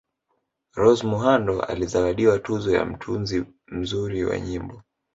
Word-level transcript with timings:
Rose 0.75 1.03
Muhando 1.07 1.61
alizawadiwa 1.61 2.39
tuzo 2.39 2.71
ya 2.75 2.85
Mtunzi 2.85 3.45
mzuri 3.67 4.23
wa 4.25 4.39
nyimbo 4.39 4.83